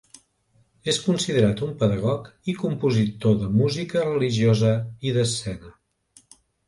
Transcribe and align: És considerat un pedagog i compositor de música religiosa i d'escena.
És 0.93 0.97
considerat 1.07 1.59
un 1.67 1.75
pedagog 1.83 2.25
i 2.53 2.55
compositor 2.63 3.35
de 3.43 3.51
música 3.59 4.07
religiosa 4.09 4.73
i 5.11 5.15
d'escena. 5.19 5.75